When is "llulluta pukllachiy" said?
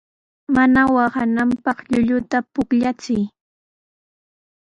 1.89-3.23